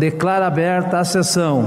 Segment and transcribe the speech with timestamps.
[0.00, 1.62] Declara aberta a sessão.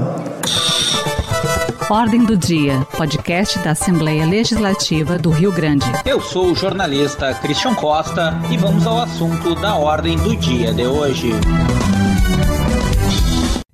[1.88, 5.86] Ordem do Dia, podcast da Assembleia Legislativa do Rio Grande.
[6.04, 10.84] Eu sou o jornalista Christian Costa e vamos ao assunto da Ordem do Dia de
[10.84, 11.28] hoje.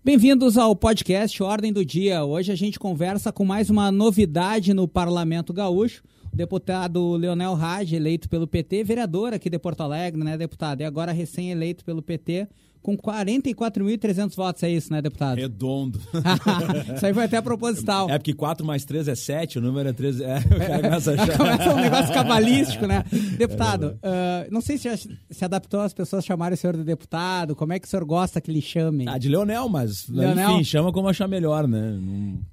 [0.05, 2.23] Bem-vindos ao podcast Ordem do Dia.
[2.23, 6.03] Hoje a gente conversa com mais uma novidade no Parlamento Gaúcho.
[6.31, 10.83] O deputado Leonel Raj, eleito pelo PT, vereador aqui de Porto Alegre, né, deputado?
[10.83, 12.47] E agora recém-eleito pelo PT,
[12.83, 15.39] com 44.300 votos, é isso, né, deputado?
[15.39, 16.01] Redondo.
[16.97, 18.09] isso aí foi até proposital.
[18.09, 20.25] É porque 4 mais 3 é 7, o número é 13.
[20.25, 20.41] É,
[20.83, 21.37] começa a.
[21.37, 23.05] Começa um negócio cabalístico, né?
[23.37, 26.85] Deputado, é uh, não sei se já se adaptou as pessoas chamarem o senhor de
[26.85, 29.09] deputado, como é que o senhor gosta que lhe chamem?
[29.09, 30.53] Ah, de Leonel, mas Leonel?
[30.53, 31.99] enfim, chama como achar melhor, né?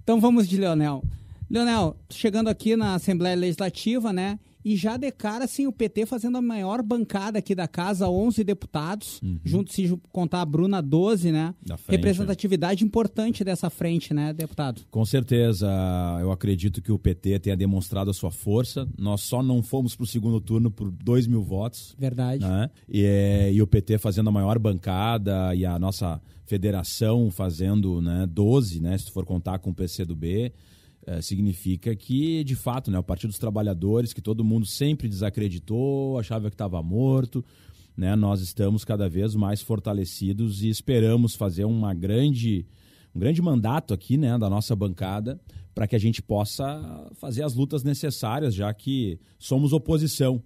[0.04, 1.04] Então vamos de Leonel.
[1.50, 4.38] Leonel, chegando aqui na Assembleia Legislativa, né?
[4.68, 8.44] E já de cara, assim, o PT fazendo a maior bancada aqui da casa, 11
[8.44, 9.40] deputados, uhum.
[9.46, 11.56] junto, se contar a Bruna, 12, né?
[11.66, 12.86] Frente, Representatividade é.
[12.86, 14.82] importante dessa frente, né, deputado?
[14.92, 15.70] Com certeza.
[16.20, 18.86] Eu acredito que o PT tenha demonstrado a sua força.
[18.98, 21.96] Nós só não fomos para o segundo turno por 2 mil votos.
[21.98, 22.44] Verdade.
[22.44, 22.70] Né?
[22.90, 28.28] E, é, e o PT fazendo a maior bancada e a nossa federação fazendo né,
[28.30, 30.52] 12, né, se for contar com o PCdoB
[31.08, 36.20] é, significa que, de fato, né, o Partido dos Trabalhadores, que todo mundo sempre desacreditou,
[36.20, 37.44] achava que estava morto,
[37.96, 42.68] né, nós estamos cada vez mais fortalecidos e esperamos fazer uma grande,
[43.16, 45.40] um grande mandato aqui né, da nossa bancada
[45.74, 50.44] para que a gente possa fazer as lutas necessárias, já que somos oposição.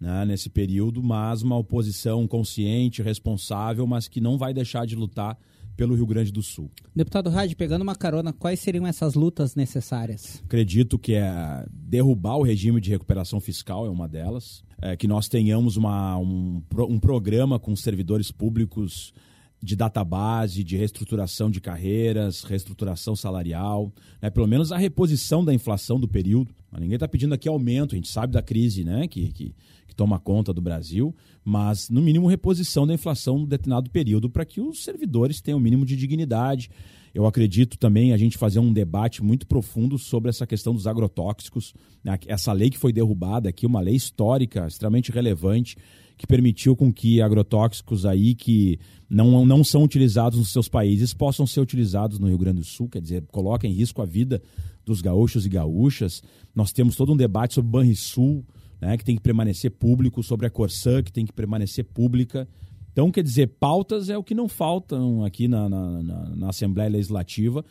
[0.00, 5.38] Né, nesse período, mas uma oposição consciente, responsável, mas que não vai deixar de lutar
[5.80, 6.70] pelo Rio Grande do Sul.
[6.94, 10.42] Deputado Rádio, pegando uma carona, quais seriam essas lutas necessárias?
[10.44, 15.26] Acredito que é derrubar o regime de recuperação fiscal é uma delas, é que nós
[15.26, 19.14] tenhamos uma, um, um programa com servidores públicos
[19.62, 24.28] de database, de reestruturação de carreiras, reestruturação salarial, né?
[24.28, 26.54] pelo menos a reposição da inflação do período.
[26.70, 29.08] Mas ninguém está pedindo aqui aumento, a gente sabe da crise né?
[29.08, 29.54] que, que,
[29.88, 34.46] que toma conta do Brasil, mas no mínimo reposição da inflação no determinado período para
[34.46, 36.70] que os servidores tenham o mínimo de dignidade.
[37.12, 41.74] Eu acredito também a gente fazer um debate muito profundo sobre essa questão dos agrotóxicos,
[42.02, 42.18] né?
[42.28, 45.76] essa lei que foi derrubada aqui, uma lei histórica extremamente relevante
[46.16, 51.46] que permitiu com que agrotóxicos aí que não, não são utilizados nos seus países possam
[51.46, 54.40] ser utilizados no Rio Grande do Sul, quer dizer, coloca em risco a vida
[54.82, 56.22] dos gaúchos e gaúchas.
[56.54, 58.46] Nós temos todo um debate sobre Banrisul,
[58.80, 62.48] né, que tem que permanecer público, sobre a Corsã, que tem que permanecer pública.
[62.92, 66.90] Então, quer dizer, pautas é o que não faltam aqui na, na, na, na Assembleia
[66.90, 67.64] Legislativa.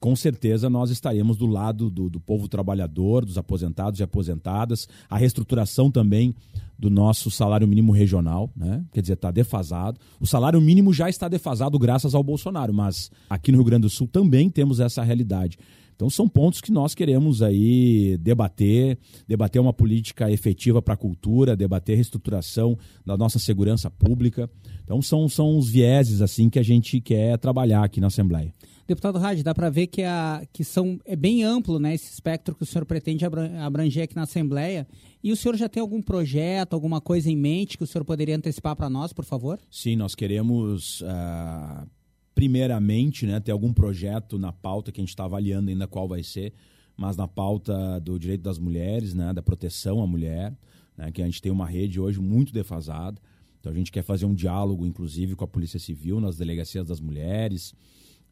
[0.00, 5.16] Com certeza nós estaremos do lado do, do povo trabalhador, dos aposentados e aposentadas, a
[5.16, 6.34] reestruturação também
[6.76, 8.84] do nosso salário mínimo regional, né?
[8.92, 10.00] quer dizer, está defasado.
[10.18, 13.90] O salário mínimo já está defasado graças ao Bolsonaro, mas aqui no Rio Grande do
[13.90, 15.56] Sul também temos essa realidade.
[16.02, 21.54] Então são pontos que nós queremos aí debater, debater uma política efetiva para a cultura,
[21.54, 22.76] debater a reestruturação
[23.06, 24.50] da nossa segurança pública.
[24.82, 28.52] Então são, são os vieses assim que a gente quer trabalhar aqui na Assembleia.
[28.84, 32.56] Deputado Rádio, dá para ver que, a, que são, é bem amplo né, esse espectro
[32.56, 34.88] que o senhor pretende abranger aqui na Assembleia.
[35.22, 38.34] E o senhor já tem algum projeto, alguma coisa em mente que o senhor poderia
[38.34, 39.60] antecipar para nós, por favor?
[39.70, 41.00] Sim, nós queremos.
[41.02, 42.01] Uh
[42.34, 46.22] primeiramente, né, ter algum projeto na pauta que a gente está avaliando ainda qual vai
[46.22, 46.52] ser,
[46.96, 50.56] mas na pauta do direito das mulheres, né, da proteção à mulher,
[50.96, 53.20] né, que a gente tem uma rede hoje muito defasada.
[53.60, 57.00] Então a gente quer fazer um diálogo, inclusive, com a Polícia Civil nas delegacias das
[57.00, 57.74] mulheres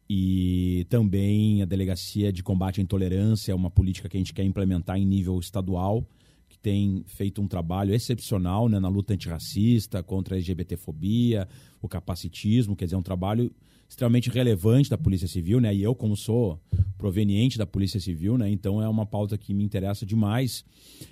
[0.09, 4.43] e também a delegacia de combate à intolerância, é uma política que a gente quer
[4.43, 6.05] implementar em nível estadual
[6.49, 11.47] que tem feito um trabalho excepcional né, na luta antirracista, contra a LGBTfobia,
[11.81, 13.49] o capacitismo, quer dizer, é um trabalho
[13.91, 15.75] extremamente relevante da Polícia Civil, né?
[15.75, 16.57] E eu, como sou
[16.97, 18.49] proveniente da Polícia Civil, né?
[18.49, 20.63] Então é uma pauta que me interessa demais.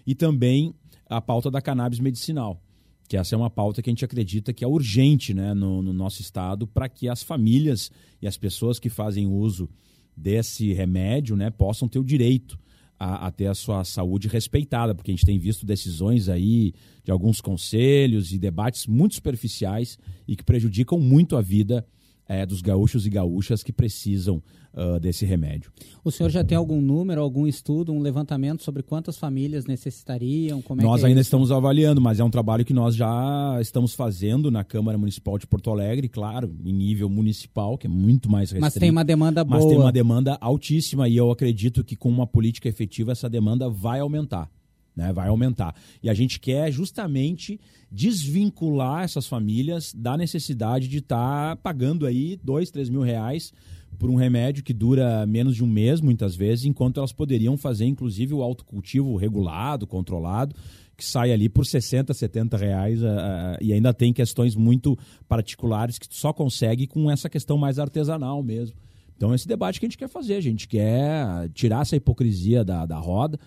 [0.08, 0.74] E também
[1.06, 2.64] a pauta da cannabis medicinal,
[3.10, 5.54] que essa é uma pauta que a gente acredita que é urgente, né?
[5.54, 7.92] No, no nosso estado, para que as famílias
[8.22, 9.70] e as pessoas que fazem uso
[10.16, 11.50] desse remédio, né?
[11.50, 12.58] Possam ter o direito
[12.98, 16.74] a, a, ter a sua saúde respeitada, porque a gente tem visto decisões aí
[17.04, 21.86] de alguns conselhos e debates muito superficiais e que prejudicam muito a vida
[22.30, 24.42] é, dos gaúchos e gaúchas que precisam
[24.74, 25.72] uh, desse remédio.
[26.04, 30.64] O senhor já tem algum número, algum estudo, um levantamento sobre quantas famílias necessitariam?
[30.70, 31.28] É nós é ainda isso?
[31.28, 35.48] estamos avaliando, mas é um trabalho que nós já estamos fazendo na Câmara Municipal de
[35.48, 38.62] Porto Alegre, claro, em nível municipal, que é muito mais restrito.
[38.62, 39.60] Mas tem uma demanda boa.
[39.60, 43.68] Mas tem uma demanda altíssima e eu acredito que com uma política efetiva essa demanda
[43.68, 44.50] vai aumentar.
[44.96, 45.74] Né, vai aumentar.
[46.04, 47.60] E a gente quer justamente
[47.90, 53.54] desvincular essas famílias da necessidade de estar tá pagando aí dois, três mil reais
[53.98, 57.86] por um remédio que dura menos de um mês, muitas vezes, enquanto elas poderiam fazer,
[57.86, 60.56] inclusive, o autocultivo regulado, controlado,
[60.96, 64.98] que sai ali por 60, 70 reais uh, e ainda tem questões muito
[65.28, 68.76] particulares que só consegue com essa questão mais artesanal mesmo.
[69.16, 72.86] Então, esse debate que a gente quer fazer, a gente quer tirar essa hipocrisia da,
[72.86, 73.38] da roda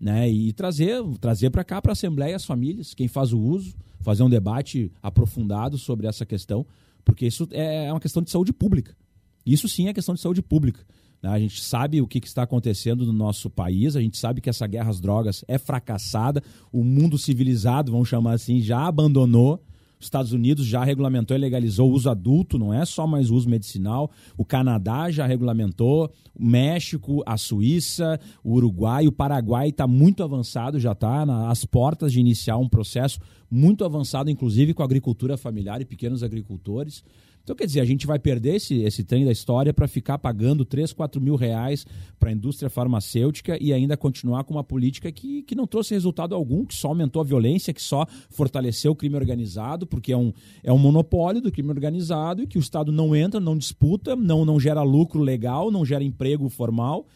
[0.00, 3.74] né, e trazer, trazer para cá, para a Assembleia, as famílias, quem faz o uso,
[4.00, 6.66] fazer um debate aprofundado sobre essa questão,
[7.04, 8.96] porque isso é, é uma questão de saúde pública.
[9.44, 10.80] Isso sim é questão de saúde pública.
[11.22, 11.28] Né?
[11.28, 14.66] A gente sabe o que, está acontecendo no nosso país, a gente sabe que essa
[14.66, 16.42] guerra às drogas é fracassada,
[16.72, 19.62] o mundo civilizado, vamos chamar assim, já abandonou.
[20.00, 23.34] Os Estados Unidos já regulamentou e legalizou o uso adulto, não é só mais o
[23.34, 24.10] uso medicinal.
[24.34, 30.80] O Canadá já regulamentou, o México, a Suíça, o Uruguai, o Paraguai está muito avançado,
[30.80, 33.20] já está às portas de iniciar um processo
[33.50, 37.04] muito avançado, inclusive com a agricultura familiar e pequenos agricultores.
[37.42, 40.64] Então, quer dizer, a gente vai perder esse, esse trem da história para ficar pagando
[40.64, 41.86] 3, 4 mil reais
[42.18, 46.34] para a indústria farmacêutica e ainda continuar com uma política que, que não trouxe resultado
[46.34, 50.32] algum, que só aumentou a violência, que só fortaleceu o crime organizado, porque é um,
[50.62, 54.44] é um monopólio do crime organizado e que o Estado não entra, não disputa, não,
[54.44, 57.06] não gera lucro legal, não gera emprego formal.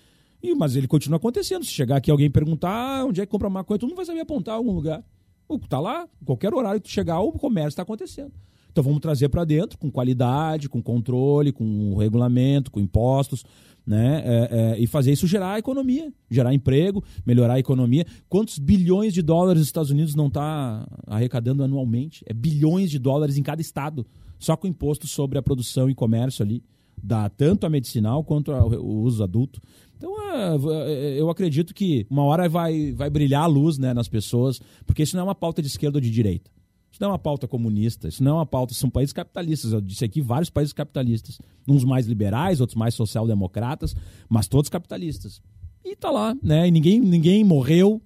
[0.43, 1.65] E, mas ele continua acontecendo.
[1.65, 4.21] Se chegar aqui alguém perguntar ah, onde é que compra maconha, tu não vai saber
[4.21, 5.03] apontar algum lugar.
[5.50, 8.32] Está lá, qualquer horário que tu chegar, o comércio está acontecendo.
[8.75, 13.44] Então vamos trazer para dentro com qualidade, com controle, com regulamento, com impostos,
[13.87, 14.21] né?
[14.25, 18.05] É, é, e fazer isso gerar economia, gerar emprego, melhorar a economia.
[18.29, 22.25] Quantos bilhões de dólares os Estados Unidos não está arrecadando anualmente?
[22.26, 24.05] É bilhões de dólares em cada estado,
[24.41, 26.61] só com imposto sobre a produção e comércio ali,
[27.00, 29.62] dá tanto a medicinal quanto o uso adulto.
[29.97, 34.09] Então, é, é, eu acredito que uma hora vai, vai brilhar a luz né, nas
[34.09, 36.50] pessoas, porque isso não é uma pauta de esquerda ou de direita.
[36.94, 39.73] Isso não é uma pauta comunista, isso não é uma pauta, são países capitalistas.
[39.73, 41.41] Eu disse aqui vários países capitalistas.
[41.67, 43.96] Uns mais liberais, outros mais social-democratas,
[44.29, 45.43] mas todos capitalistas.
[45.85, 46.69] E tá lá, né?
[46.69, 48.00] E ninguém, ninguém morreu,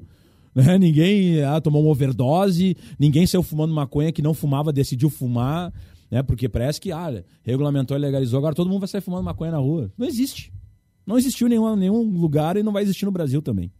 [0.54, 0.78] né?
[0.78, 5.70] Ninguém ah, tomou uma overdose, ninguém saiu fumando maconha que não fumava, decidiu fumar,
[6.10, 6.22] né?
[6.22, 9.58] Porque parece que, ah, regulamentou e legalizou, agora todo mundo vai sair fumando maconha na
[9.58, 9.92] rua.
[9.98, 10.50] Não existe.
[11.06, 13.70] Não existiu em nenhum, nenhum lugar e não vai existir no Brasil também.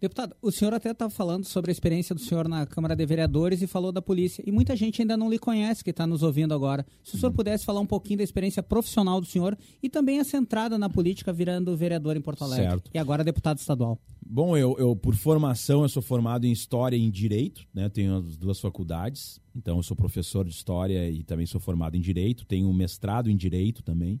[0.00, 3.62] Deputado, o senhor até estava falando sobre a experiência do senhor na Câmara de Vereadores
[3.62, 4.42] e falou da polícia.
[4.46, 6.84] E muita gente ainda não lhe conhece que está nos ouvindo agora.
[7.02, 10.36] Se o senhor pudesse falar um pouquinho da experiência profissional do senhor e também essa
[10.36, 12.66] entrada na política virando vereador em Porto Alegre.
[12.66, 12.90] Certo.
[12.92, 13.98] E agora deputado estadual.
[14.28, 17.88] Bom, eu, eu por formação eu sou formado em História e em Direito, né?
[17.88, 19.40] Tenho as duas faculdades.
[19.54, 22.44] Então eu sou professor de História e também sou formado em Direito.
[22.44, 24.20] Tenho um mestrado em Direito também.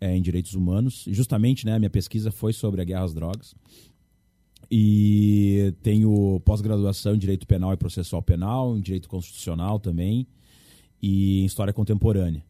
[0.00, 1.04] É, em direitos humanos.
[1.06, 3.54] Justamente, né, minha pesquisa foi sobre a guerra às drogas.
[4.74, 10.26] E tenho pós-graduação em Direito Penal e Processual Penal, em Direito Constitucional também,
[11.02, 12.42] e em História Contemporânea.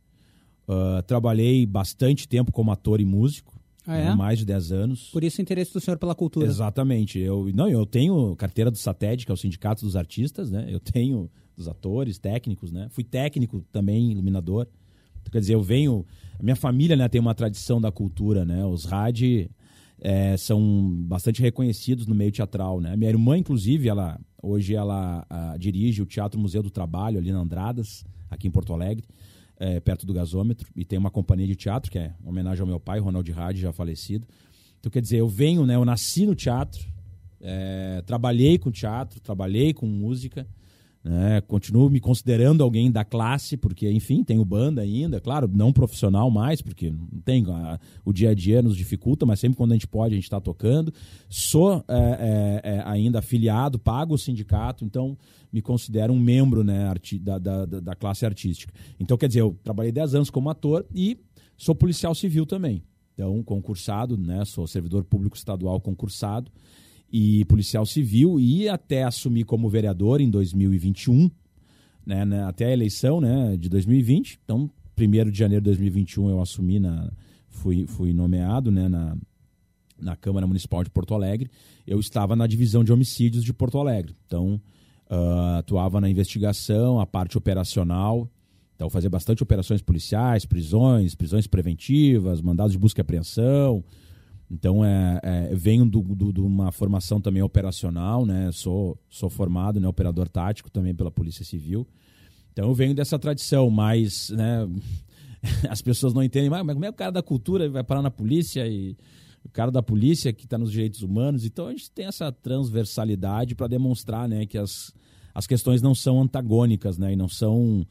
[0.68, 4.04] Uh, trabalhei bastante tempo como ator e músico, ah, é?
[4.04, 5.10] né, mais de 10 anos.
[5.10, 6.46] Por isso o interesse do senhor pela cultura.
[6.46, 7.18] Exatamente.
[7.18, 10.68] Eu, não, eu tenho carteira do SATED, que é o Sindicato dos Artistas, né?
[10.68, 12.86] Eu tenho dos atores, técnicos, né?
[12.90, 14.68] Fui técnico também, iluminador.
[15.32, 16.06] Quer dizer, eu venho...
[16.38, 18.64] A minha família né, tem uma tradição da cultura, né?
[18.64, 19.50] Os RAD
[20.04, 22.96] é, são bastante reconhecidos no meio teatral, né?
[22.96, 27.38] Minha irmã, inclusive, ela hoje ela a, dirige o Teatro Museu do Trabalho ali na
[27.38, 29.06] Andradas, aqui em Porto Alegre,
[29.60, 32.80] é, perto do gasômetro, e tem uma companhia de teatro que é homenagem ao meu
[32.80, 34.26] pai, Ronald Hadi, já falecido.
[34.80, 35.76] Então, quer dizer, eu venho, né?
[35.76, 36.84] Eu nasci no teatro,
[37.40, 40.44] é, trabalhei com teatro, trabalhei com música.
[41.04, 41.40] Né?
[41.40, 46.62] Continuo me considerando alguém da classe, porque, enfim, tenho banda ainda, claro, não profissional mais,
[46.62, 49.88] porque não tem, a, o dia a dia nos dificulta, mas sempre quando a gente
[49.88, 50.94] pode, a gente está tocando.
[51.28, 55.18] Sou é, é, é, ainda afiliado, pago o sindicato, então
[55.52, 58.72] me considero um membro né, da, da, da classe artística.
[58.98, 61.18] Então, quer dizer, eu trabalhei 10 anos como ator e
[61.56, 62.82] sou policial civil também.
[63.14, 66.50] Então, concursado, né, sou servidor público estadual concursado
[67.12, 71.30] e policial civil e até assumir como vereador em 2021,
[72.06, 74.40] né, né, até a eleição né, de 2020.
[74.42, 77.12] Então, 1 de janeiro de 2021 eu assumi, na,
[77.48, 79.16] fui, fui nomeado né, na,
[80.00, 81.50] na Câmara Municipal de Porto Alegre.
[81.86, 84.16] Eu estava na divisão de homicídios de Porto Alegre.
[84.26, 84.60] Então,
[85.10, 88.26] uh, atuava na investigação, a parte operacional.
[88.74, 93.84] Então, fazia bastante operações policiais, prisões, prisões preventivas, mandados de busca e apreensão,
[94.52, 98.52] então, é, é venho de uma formação também operacional, né?
[98.52, 99.88] Sou, sou formado, né?
[99.88, 101.88] Operador tático também pela Polícia Civil.
[102.52, 104.68] Então, eu venho dessa tradição, mas, né?
[105.70, 108.10] As pessoas não entendem, mas como é que o cara da cultura vai parar na
[108.10, 108.94] polícia e...
[109.42, 111.46] o cara da polícia que está nos direitos humanos.
[111.46, 114.92] Então a gente tem essa transversalidade para demonstrar né, que as,
[115.34, 117.86] as questões não são antagônicas né, e não são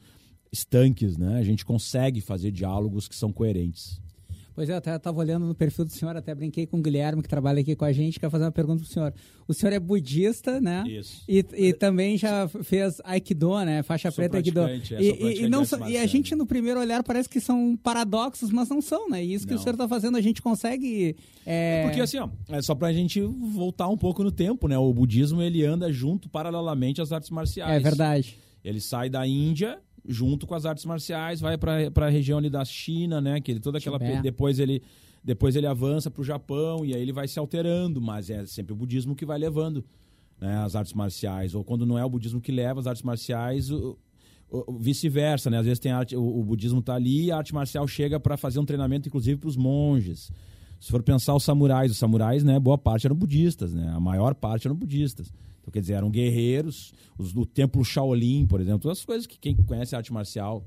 [0.52, 1.18] estanques.
[1.18, 1.38] Né?
[1.38, 4.00] A gente consegue fazer diálogos que são coerentes.
[4.54, 7.22] Pois é, eu até estava olhando no perfil do senhor, até brinquei com o Guilherme,
[7.22, 9.14] que trabalha aqui com a gente, quer fazer uma pergunta para o senhor.
[9.48, 10.84] O senhor é budista, né?
[10.86, 11.22] Isso.
[11.28, 13.82] E, e também já fez Aikido, né?
[13.82, 14.60] Faixa Sou preta Aikido.
[14.60, 18.50] é, E, e, e não, e a gente, no primeiro olhar, parece que são paradoxos,
[18.50, 19.24] mas não são, né?
[19.24, 19.62] E isso que o Não.
[19.62, 21.16] senhor está fazendo, a gente consegue...
[21.46, 21.84] É...
[21.84, 24.76] Porque assim, ó, é só pra gente voltar um pouco no tempo, né?
[24.76, 27.74] O budismo ele anda junto paralelamente às artes marciais.
[27.74, 28.38] É verdade.
[28.64, 32.64] Ele sai da Índia junto com as artes marciais, vai para a região ali da
[32.64, 33.40] China, né?
[33.40, 34.22] Que ele toda aquela Tibete.
[34.22, 34.82] depois ele
[35.24, 38.72] depois ele avança para o Japão e aí ele vai se alterando, mas é sempre
[38.72, 39.84] o budismo que vai levando
[40.40, 41.54] né, as artes marciais.
[41.54, 43.70] Ou quando não é o budismo que leva as artes marciais,
[44.80, 45.58] vice-versa, né?
[45.58, 48.36] Às vezes tem arte, o, o budismo tá ali e a arte marcial chega para
[48.36, 50.30] fazer um treinamento, inclusive, para os monges.
[50.80, 53.92] Se for pensar os samurais, os samurais, né, boa parte eram budistas, né?
[53.94, 55.32] A maior parte eram budistas.
[55.62, 59.38] Então, quer dizer, eram guerreiros, os do templo Shaolin, por exemplo, todas as coisas que
[59.38, 60.66] quem conhece arte marcial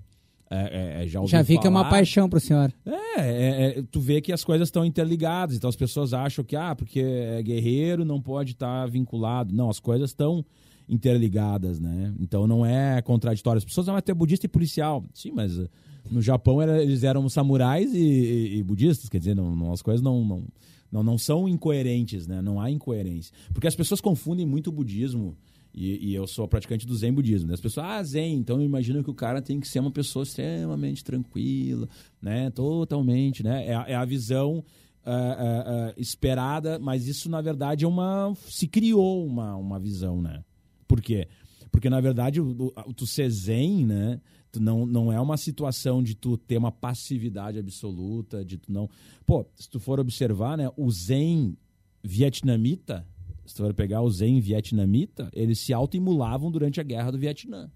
[0.49, 1.89] é, é, é, já ouviu Já vi que é uma falar.
[1.89, 2.71] paixão para o senhor.
[2.85, 6.55] É, é, é, tu vê que as coisas estão interligadas, então as pessoas acham que,
[6.55, 9.53] ah, porque é guerreiro não pode estar vinculado.
[9.53, 10.45] Não, as coisas estão
[10.87, 12.13] interligadas, né?
[12.19, 13.57] Então não é contraditório.
[13.57, 15.03] As pessoas vão ter budista e policial.
[15.13, 15.67] Sim, mas eh,
[16.09, 19.81] no Japão era- eles eram samurais e, e- e budistas, quer dizer, não, não- as
[19.81, 20.43] coisas não, não,
[20.92, 22.42] não, não são incoerentes, né?
[22.42, 23.34] Não há incoerência.
[23.54, 25.38] Porque as pessoas confundem muito o budismo.
[25.74, 27.50] E, e eu sou praticante do Zen budismo.
[27.50, 27.54] né?
[27.54, 31.04] As pessoas, ah, Zen, então imagina que o cara tem que ser uma pessoa extremamente
[31.04, 31.89] tranquila,
[32.22, 32.50] né?
[32.50, 33.65] Totalmente, né?
[33.68, 34.63] É, é a visão
[35.06, 38.34] ah, ah, ah, esperada, mas isso na verdade é uma.
[38.48, 40.44] se criou uma, uma visão, né?
[40.88, 41.27] Por quê?
[41.72, 44.22] Porque na verdade o, o, tu ser Zen, né?
[44.59, 48.89] Não, não é uma situação de tu ter uma passividade absoluta, de tu não.
[49.25, 50.69] Pô, se tu for observar, né?
[50.75, 51.57] O Zen
[52.03, 53.07] vietnamita,
[53.45, 57.71] se tu for pegar o Zen vietnamita, eles se autoimulavam durante a guerra do Vietnã.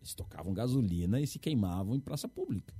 [0.00, 2.74] Eles tocavam gasolina e se queimavam em praça pública.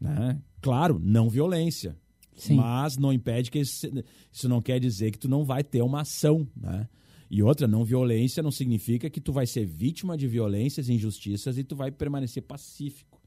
[0.00, 0.40] Né?
[0.60, 1.96] Claro, não violência.
[2.36, 2.56] Sim.
[2.56, 3.86] Mas não impede que isso,
[4.30, 6.86] isso não quer dizer que tu não vai ter uma ação, né?
[7.30, 11.64] E outra, não violência não significa que tu vai ser vítima de violências injustiças e
[11.64, 13.20] tu vai permanecer pacífico,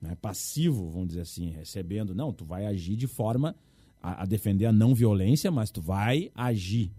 [0.00, 0.16] né?
[0.20, 2.14] passivo, vamos dizer assim, recebendo.
[2.14, 3.56] Não, tu vai agir de forma
[4.00, 6.92] a, a defender a não violência, mas tu vai agir.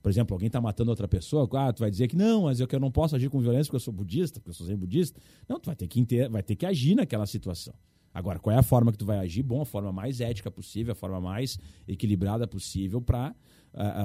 [0.00, 2.66] Por exemplo, alguém está matando outra pessoa, ah, tu vai dizer que não, mas eu
[2.66, 4.76] que eu não posso agir com violência porque eu sou budista, porque eu sou zen
[4.76, 5.20] budista.
[5.48, 6.28] Não, tu vai ter que inter...
[6.28, 7.74] vai ter que agir naquela situação.
[8.12, 9.42] Agora, qual é a forma que tu vai agir?
[9.42, 11.58] Bom, a forma mais ética possível, a forma mais
[11.88, 13.34] equilibrada possível para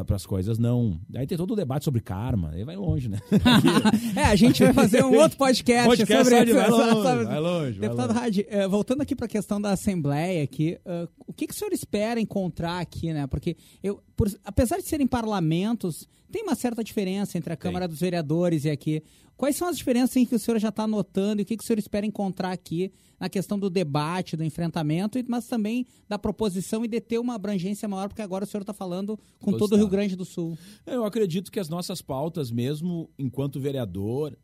[0.06, 1.00] para as coisas não.
[1.14, 3.20] Aí tem todo o debate sobre karma, aí vai longe, né?
[4.16, 6.56] é, a gente vai fazer um outro podcast, Podcast sobre isso.
[6.56, 7.26] vai longe, sabe?
[7.26, 8.18] vai longe, Deputado.
[8.18, 11.58] Hadi, eh, voltando aqui para a questão da Assembleia aqui, eh, o que, que o
[11.58, 13.28] senhor espera encontrar aqui, né?
[13.28, 18.00] Porque eu, por- apesar de serem parlamentos, tem uma certa diferença entre a Câmara dos
[18.00, 19.04] Vereadores e aqui.
[19.36, 21.64] Quais são as diferenças em que o senhor já está notando e o que, que
[21.64, 26.84] o senhor espera encontrar aqui na questão do debate, do enfrentamento, mas também da proposição
[26.84, 29.74] e de ter uma abrangência maior, porque agora o senhor está falando com Do todo
[29.74, 29.88] o Rio.
[29.88, 30.58] Grande do Sul.
[30.86, 34.38] Eu acredito que as nossas pautas, mesmo enquanto vereador,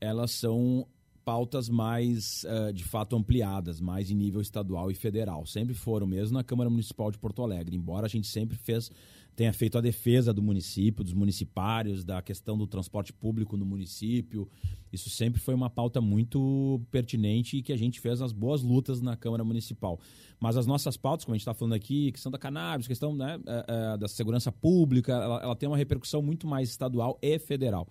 [0.00, 0.86] elas são
[1.24, 5.46] pautas mais, eh, de fato, ampliadas, mais em nível estadual e federal.
[5.46, 8.90] Sempre foram, mesmo na Câmara Municipal de Porto Alegre, embora a gente sempre fez,
[9.34, 14.48] tenha feito a defesa do município, dos municipários, da questão do transporte público no município.
[14.92, 19.00] Isso sempre foi uma pauta muito pertinente e que a gente fez as boas lutas
[19.00, 19.98] na Câmara Municipal.
[20.38, 23.40] Mas as nossas pautas, como a gente está falando aqui, questão da cannabis, questão né,
[23.46, 27.88] eh, eh, da segurança pública, ela, ela tem uma repercussão muito mais estadual e federal.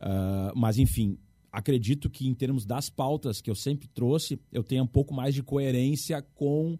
[0.00, 1.18] Ah, mas, enfim,
[1.56, 5.34] acredito que em termos das pautas que eu sempre trouxe, eu tenho um pouco mais
[5.34, 6.78] de coerência com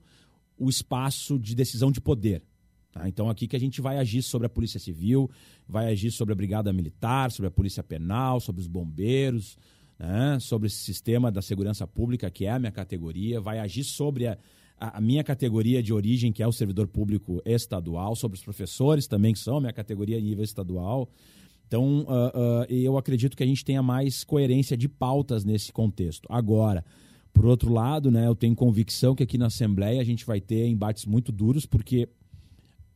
[0.59, 2.43] o espaço de decisão de poder.
[2.93, 3.09] tá?
[3.09, 5.31] Então, aqui que a gente vai agir sobre a Polícia Civil,
[5.67, 9.57] vai agir sobre a Brigada Militar, sobre a Polícia Penal, sobre os bombeiros,
[9.99, 10.39] né?
[10.41, 14.39] sobre esse sistema da segurança pública, que é a minha categoria, vai agir sobre a-
[14.79, 19.33] a minha categoria de origem, que é o servidor público estadual, sobre os professores também,
[19.33, 21.09] que são a minha categoria a nível estadual.
[21.67, 26.27] Então, ah, ah, eu acredito que a gente tenha mais coerência de pautas nesse contexto.
[26.31, 26.85] Agora,
[27.33, 30.67] por outro lado, né, eu tenho convicção que aqui na Assembleia a gente vai ter
[30.67, 32.09] embates muito duros, porque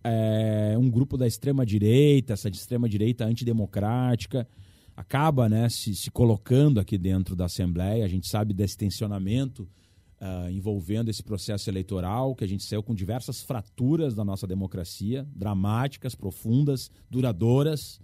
[0.03, 4.49] é, um grupo da extrema-direita, essa extrema-direita antidemocrática,
[4.97, 8.05] acaba né, se, se colocando aqui dentro da Assembleia.
[8.05, 9.69] A gente sabe desse tensionamento
[10.21, 15.27] ah, envolvendo esse processo eleitoral, que a gente saiu com diversas fraturas da nossa democracia,
[15.35, 17.99] dramáticas, profundas, duradouras.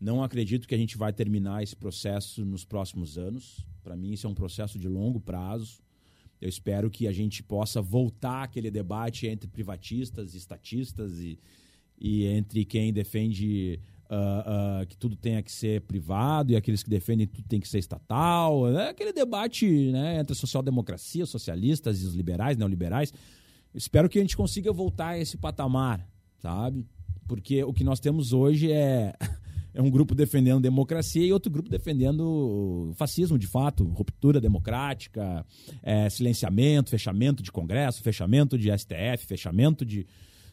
[0.00, 3.66] Não acredito que a gente vai terminar esse processo nos próximos anos.
[3.82, 5.82] Para mim, isso é um processo de longo prazo.
[6.40, 11.38] Eu espero que a gente possa voltar aquele debate entre privatistas, estatistas e,
[11.98, 13.78] e entre quem defende
[14.10, 17.60] uh, uh, que tudo tenha que ser privado e aqueles que defendem que tudo tem
[17.60, 18.68] que ser estatal.
[18.70, 23.12] É aquele debate né, entre social-democracia, socialistas e os liberais, neoliberais.
[23.74, 26.86] Espero que a gente consiga voltar a esse patamar, sabe?
[27.28, 29.14] Porque o que nós temos hoje é
[29.74, 35.44] é um grupo defendendo democracia e outro grupo defendendo fascismo, de fato, ruptura democrática,
[35.82, 40.06] é, silenciamento, fechamento de Congresso, fechamento de STF, fechamento de.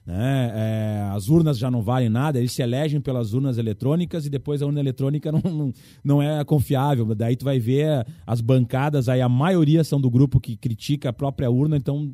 [0.06, 4.30] Né, é, as urnas já não valem nada, eles se elegem pelas urnas eletrônicas e
[4.30, 7.14] depois a urna eletrônica não, não, não é confiável.
[7.14, 11.14] Daí tu vai ver as bancadas, aí a maioria são do grupo que critica a
[11.14, 12.14] própria urna, então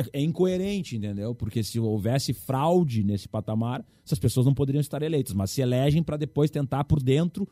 [0.00, 1.34] é, é, incoerente, entendeu?
[1.34, 6.02] Porque se houvesse fraude nesse patamar, essas pessoas não poderiam estar eleitas, mas se elegem
[6.02, 7.48] para depois tentar por dentro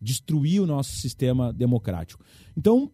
[0.00, 2.24] destruir o nosso sistema democrático.
[2.56, 2.90] Então,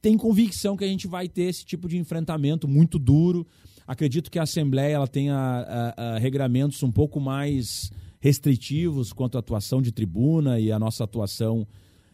[0.00, 3.46] tem convicção que a gente vai ter esse tipo de enfrentamento muito duro.
[3.86, 7.90] Acredito que a Assembleia ela tenha a, a, regramentos um pouco mais
[8.20, 11.66] restritivos quanto à atuação de tribuna e a nossa atuação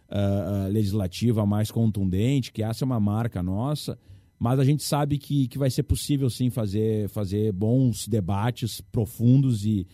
[0.08, 3.98] uh, legislativa mais contundente, que essa é uma marca nossa.
[4.38, 9.64] Mas a gente sabe que, que vai ser possível sim fazer, fazer bons debates profundos
[9.64, 9.86] e,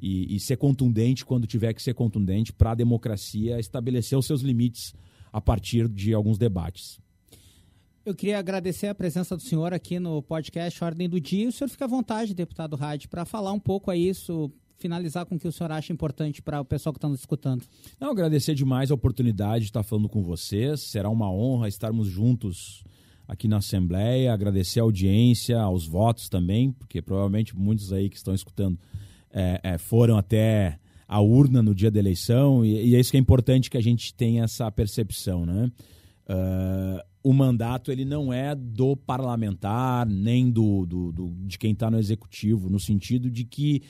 [0.00, 4.40] e, e ser contundente quando tiver que ser contundente para a democracia estabelecer os seus
[4.40, 4.94] limites
[5.32, 6.98] a partir de alguns debates.
[8.04, 11.48] Eu queria agradecer a presença do senhor aqui no podcast Ordem do Dia.
[11.48, 15.34] O senhor fica à vontade, deputado Rádio, para falar um pouco a isso, finalizar com
[15.34, 17.62] o que o senhor acha importante para o pessoal que está nos escutando.
[18.00, 20.80] Não, agradecer demais a oportunidade de estar falando com vocês.
[20.80, 22.82] Será uma honra estarmos juntos
[23.30, 28.34] aqui na Assembleia, agradecer a audiência, aos votos também, porque provavelmente muitos aí que estão
[28.34, 28.76] escutando
[29.32, 33.16] é, é, foram até a urna no dia da eleição, e, e, é isso que
[33.16, 35.70] é importante que a gente tenha essa percepção, né?
[36.28, 41.90] Uh, o mandato ele não é do parlamentar nem do, do, do de quem está
[41.90, 43.82] no executivo, no sentido de que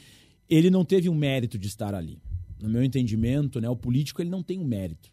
[0.48, 2.18] ele não teve um mérito de estar ali.
[2.60, 5.10] No meu entendimento, né, o político ele não tem um mérito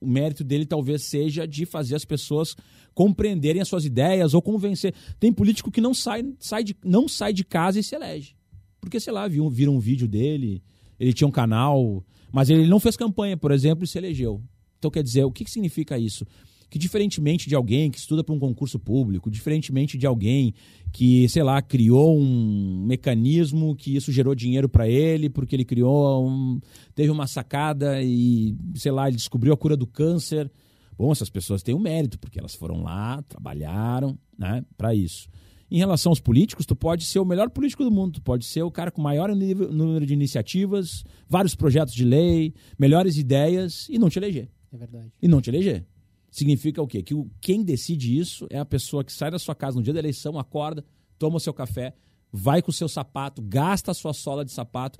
[0.00, 2.56] o mérito dele talvez seja de fazer as pessoas
[2.94, 4.94] compreenderem as suas ideias ou convencer.
[5.18, 8.34] Tem político que não sai, sai de, não sai de casa e se elege.
[8.80, 10.62] Porque, sei lá, viram, viram um vídeo dele,
[10.98, 14.42] ele tinha um canal, mas ele não fez campanha, por exemplo, e se elegeu.
[14.78, 16.26] Então, quer dizer, o que, que significa isso?
[16.70, 20.54] Que diferentemente de alguém que estuda para um concurso público, diferentemente de alguém
[20.92, 26.28] que, sei lá, criou um mecanismo que isso gerou dinheiro para ele, porque ele criou
[26.28, 26.60] um,
[26.94, 30.50] teve uma sacada e, sei lá, ele descobriu a cura do câncer.
[30.96, 35.28] Bom, essas pessoas têm um mérito, porque elas foram lá, trabalharam, né, para isso.
[35.70, 38.62] Em relação aos políticos, tu pode ser o melhor político do mundo, tu pode ser
[38.62, 44.10] o cara com maior número de iniciativas, vários projetos de lei, melhores ideias e não
[44.10, 44.48] te eleger.
[44.72, 45.12] É verdade.
[45.22, 45.84] E não te eleger.
[46.30, 47.02] Significa o quê?
[47.02, 49.92] Que o, quem decide isso é a pessoa que sai da sua casa no dia
[49.92, 50.84] da eleição, acorda,
[51.18, 51.94] toma o seu café,
[52.32, 54.98] vai com o seu sapato, gasta a sua sola de sapato,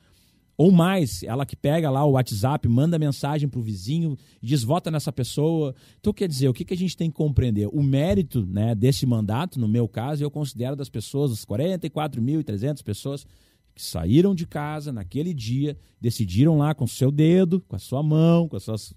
[0.63, 4.91] ou mais, ela que pega lá o WhatsApp, manda mensagem para o vizinho, diz vota
[4.91, 5.75] nessa pessoa.
[5.99, 7.67] Então, quer dizer, o que, que a gente tem que compreender?
[7.73, 13.27] O mérito né, desse mandato, no meu caso, eu considero das pessoas, as 44.300 pessoas
[13.75, 18.03] que saíram de casa naquele dia, decidiram lá com o seu dedo, com a sua
[18.03, 18.93] mão, com as suas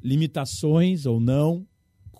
[0.00, 1.66] limitações ou não,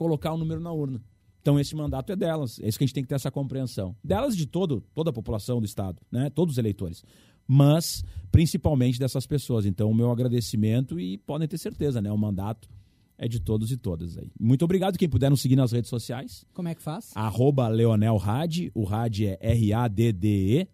[0.00, 0.98] colocar o um número na urna.
[1.42, 3.94] Então esse mandato é delas, é isso que a gente tem que ter essa compreensão.
[4.02, 6.30] Delas de todo, toda a população do estado, né?
[6.30, 7.04] Todos os eleitores.
[7.46, 9.66] Mas principalmente dessas pessoas.
[9.66, 12.10] Então o meu agradecimento e podem ter certeza, né?
[12.10, 12.66] O mandato
[13.18, 14.32] é de todos e todas aí.
[14.40, 16.46] Muito obrigado quem puder nos seguir nas redes sociais.
[16.54, 17.10] Como é que faz?
[17.14, 20.66] Arroba Leonel Rad, o Rad é R-A-D-D-E,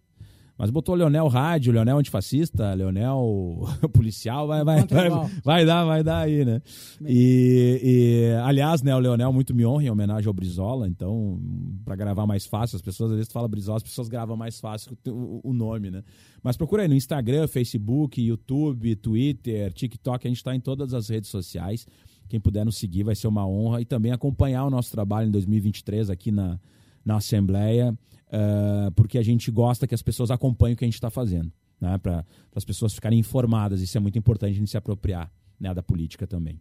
[0.57, 5.09] mas botou Leonel Rádio, Leonel Antifascista, Leonel Policial, vai, vai, vai,
[5.43, 6.61] vai, dar, vai dar aí, né?
[7.05, 11.39] E, e, aliás, né, o Leonel muito me honra em homenagem ao Brizola, então,
[11.85, 14.97] para gravar mais fácil, as pessoas às vezes falam Brizola, as pessoas gravam mais fácil
[15.07, 16.03] o, o nome, né?
[16.41, 21.09] Mas procura aí no Instagram, Facebook, YouTube, Twitter, TikTok, a gente está em todas as
[21.09, 21.85] redes sociais.
[22.27, 25.31] Quem puder nos seguir vai ser uma honra e também acompanhar o nosso trabalho em
[25.31, 26.59] 2023 aqui na,
[27.05, 30.95] na Assembleia uh, porque a gente gosta que as pessoas acompanhem o que a gente
[30.95, 31.97] está fazendo, né?
[31.97, 33.81] para as pessoas ficarem informadas.
[33.81, 36.59] Isso é muito importante a gente se apropriar né, da política também.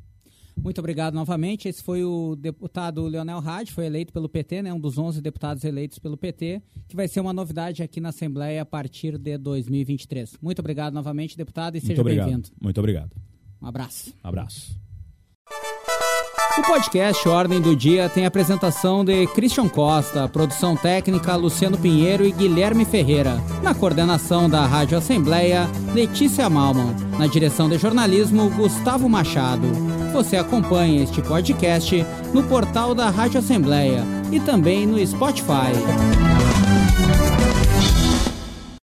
[0.56, 1.68] Muito obrigado novamente.
[1.68, 5.62] Esse foi o deputado Leonel Hadi, foi eleito pelo PT, né, um dos 11 deputados
[5.64, 10.38] eleitos pelo PT, que vai ser uma novidade aqui na Assembleia a partir de 2023.
[10.40, 12.48] Muito obrigado novamente, deputado, e seja bem-vindo.
[12.60, 13.14] Muito obrigado.
[13.60, 14.14] Um abraço.
[14.24, 14.85] Um abraço.
[16.58, 22.32] O podcast Ordem do Dia tem apresentação de Christian Costa, produção técnica Luciano Pinheiro e
[22.32, 23.38] Guilherme Ferreira.
[23.62, 26.96] Na coordenação da Rádio Assembleia, Letícia Malman.
[27.18, 29.66] Na direção de jornalismo, Gustavo Machado.
[30.14, 35.72] Você acompanha este podcast no portal da Rádio Assembleia e também no Spotify.